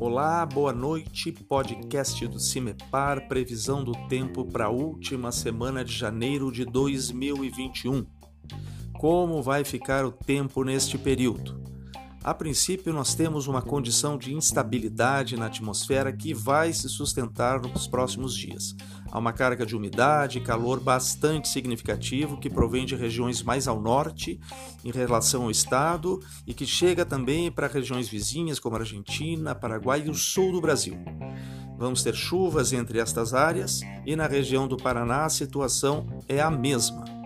Olá, 0.00 0.46
boa 0.46 0.72
noite. 0.72 1.32
Podcast 1.32 2.24
do 2.28 2.38
Cimepar, 2.38 3.26
previsão 3.26 3.82
do 3.82 3.90
tempo 4.06 4.44
para 4.44 4.66
a 4.66 4.70
última 4.70 5.32
semana 5.32 5.84
de 5.84 5.92
janeiro 5.92 6.52
de 6.52 6.64
2021. 6.64 8.06
Como 8.92 9.42
vai 9.42 9.64
ficar 9.64 10.04
o 10.04 10.12
tempo 10.12 10.62
neste 10.62 10.96
período? 10.96 11.67
A 12.22 12.34
princípio, 12.34 12.92
nós 12.92 13.14
temos 13.14 13.46
uma 13.46 13.62
condição 13.62 14.18
de 14.18 14.34
instabilidade 14.34 15.36
na 15.36 15.46
atmosfera 15.46 16.12
que 16.12 16.34
vai 16.34 16.72
se 16.72 16.88
sustentar 16.88 17.60
nos 17.60 17.86
próximos 17.86 18.36
dias. 18.36 18.74
Há 19.10 19.18
uma 19.18 19.32
carga 19.32 19.64
de 19.64 19.76
umidade 19.76 20.38
e 20.38 20.40
calor 20.40 20.80
bastante 20.80 21.48
significativo 21.48 22.36
que 22.36 22.50
provém 22.50 22.84
de 22.84 22.96
regiões 22.96 23.42
mais 23.42 23.68
ao 23.68 23.80
norte 23.80 24.38
em 24.84 24.90
relação 24.90 25.44
ao 25.44 25.50
estado 25.50 26.20
e 26.46 26.52
que 26.52 26.66
chega 26.66 27.06
também 27.06 27.50
para 27.50 27.68
regiões 27.68 28.08
vizinhas 28.08 28.58
como 28.58 28.76
Argentina, 28.76 29.54
Paraguai 29.54 30.02
e 30.04 30.10
o 30.10 30.14
sul 30.14 30.52
do 30.52 30.60
Brasil. 30.60 30.98
Vamos 31.78 32.02
ter 32.02 32.14
chuvas 32.14 32.72
entre 32.72 32.98
estas 32.98 33.32
áreas 33.32 33.80
e 34.04 34.16
na 34.16 34.26
região 34.26 34.66
do 34.66 34.76
Paraná 34.76 35.24
a 35.24 35.30
situação 35.30 36.06
é 36.28 36.40
a 36.40 36.50
mesma. 36.50 37.17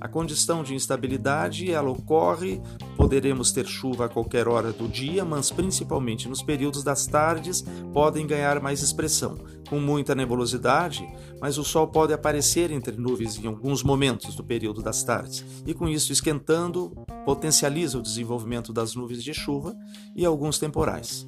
A 0.00 0.06
condição 0.06 0.62
de 0.62 0.74
instabilidade 0.74 1.70
ela 1.70 1.90
ocorre, 1.90 2.60
poderemos 2.96 3.50
ter 3.50 3.66
chuva 3.66 4.04
a 4.04 4.08
qualquer 4.08 4.46
hora 4.46 4.72
do 4.72 4.86
dia, 4.86 5.24
mas 5.24 5.50
principalmente 5.50 6.28
nos 6.28 6.40
períodos 6.40 6.84
das 6.84 7.06
tardes 7.06 7.64
podem 7.92 8.26
ganhar 8.26 8.60
mais 8.60 8.80
expressão, 8.80 9.36
com 9.68 9.80
muita 9.80 10.14
nebulosidade, 10.14 11.04
mas 11.40 11.58
o 11.58 11.64
sol 11.64 11.88
pode 11.88 12.12
aparecer 12.12 12.70
entre 12.70 12.96
nuvens 12.96 13.38
em 13.38 13.48
alguns 13.48 13.82
momentos 13.82 14.36
do 14.36 14.44
período 14.44 14.82
das 14.82 15.02
tardes, 15.02 15.44
e 15.66 15.74
com 15.74 15.88
isso 15.88 16.12
esquentando, 16.12 16.90
potencializa 17.24 17.98
o 17.98 18.02
desenvolvimento 18.02 18.72
das 18.72 18.94
nuvens 18.94 19.22
de 19.22 19.34
chuva 19.34 19.76
e 20.14 20.24
alguns 20.24 20.58
temporais. 20.58 21.26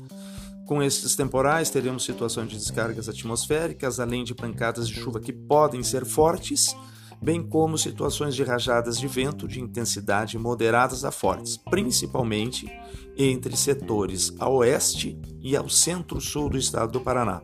Com 0.64 0.80
esses 0.80 1.16
temporais, 1.16 1.68
teremos 1.68 2.04
situações 2.04 2.48
de 2.48 2.56
descargas 2.56 3.08
atmosféricas, 3.08 3.98
além 3.98 4.22
de 4.22 4.36
pancadas 4.36 4.88
de 4.88 4.94
chuva 4.94 5.18
que 5.18 5.32
podem 5.32 5.82
ser 5.82 6.04
fortes 6.04 6.76
bem 7.22 7.42
como 7.42 7.76
situações 7.76 8.34
de 8.34 8.42
rajadas 8.42 8.98
de 8.98 9.06
vento 9.06 9.46
de 9.46 9.60
intensidade 9.60 10.38
moderadas 10.38 11.04
a 11.04 11.10
fortes, 11.10 11.56
principalmente 11.56 12.70
entre 13.16 13.56
setores 13.56 14.32
a 14.38 14.48
oeste 14.48 15.20
e 15.40 15.56
ao 15.56 15.68
centro-sul 15.68 16.48
do 16.48 16.58
estado 16.58 16.92
do 16.92 17.00
Paraná. 17.00 17.42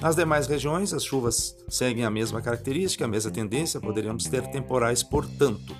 Nas 0.00 0.14
demais 0.14 0.46
regiões, 0.46 0.92
as 0.92 1.04
chuvas 1.04 1.56
seguem 1.68 2.04
a 2.04 2.10
mesma 2.10 2.40
característica, 2.40 3.04
a 3.04 3.08
mesma 3.08 3.30
tendência, 3.30 3.80
poderíamos 3.80 4.24
ter 4.24 4.46
temporais, 4.48 5.02
portanto. 5.02 5.74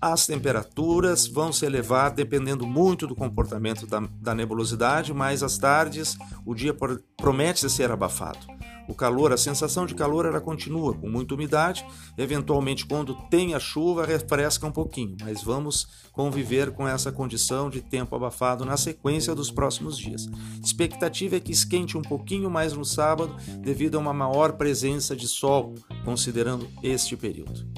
As 0.00 0.26
temperaturas 0.26 1.26
vão 1.26 1.52
se 1.52 1.64
elevar 1.64 2.12
dependendo 2.12 2.66
muito 2.66 3.06
do 3.06 3.16
comportamento 3.16 3.86
da, 3.86 4.00
da 4.20 4.34
nebulosidade, 4.34 5.12
mas 5.12 5.42
às 5.42 5.58
tardes 5.58 6.16
o 6.44 6.54
dia 6.54 6.76
promete 7.16 7.68
ser 7.70 7.90
abafado. 7.90 8.57
O 8.88 8.94
calor, 8.94 9.32
a 9.32 9.36
sensação 9.36 9.84
de 9.84 9.94
calor, 9.94 10.24
ela 10.24 10.40
continua 10.40 10.94
com 10.94 11.08
muita 11.08 11.34
umidade. 11.34 11.86
Eventualmente, 12.16 12.86
quando 12.86 13.14
tem 13.28 13.54
a 13.54 13.60
chuva, 13.60 14.06
refresca 14.06 14.66
um 14.66 14.72
pouquinho, 14.72 15.14
mas 15.20 15.42
vamos 15.42 15.86
conviver 16.10 16.72
com 16.72 16.88
essa 16.88 17.12
condição 17.12 17.68
de 17.68 17.82
tempo 17.82 18.16
abafado 18.16 18.64
na 18.64 18.78
sequência 18.78 19.34
dos 19.34 19.50
próximos 19.50 19.98
dias. 19.98 20.26
Expectativa 20.64 21.36
é 21.36 21.40
que 21.40 21.52
esquente 21.52 21.98
um 21.98 22.02
pouquinho 22.02 22.50
mais 22.50 22.72
no 22.72 22.84
sábado, 22.84 23.36
devido 23.60 23.96
a 23.96 24.00
uma 24.00 24.14
maior 24.14 24.54
presença 24.54 25.14
de 25.14 25.28
sol, 25.28 25.74
considerando 26.02 26.66
este 26.82 27.14
período. 27.14 27.68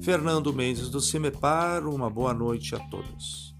Fernando 0.00 0.52
Mendes 0.52 0.88
do 0.88 1.00
Cimepar, 1.00 1.84
uma 1.88 2.08
boa 2.08 2.32
noite 2.32 2.76
a 2.76 2.78
todos. 2.78 3.55